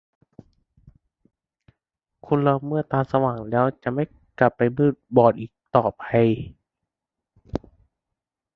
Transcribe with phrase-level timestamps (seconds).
[2.27, 4.03] คนเราเมื่อตาสว่างแล้ว จะไม่
[4.39, 6.03] กลับไปมืดบอดอีกต่อไป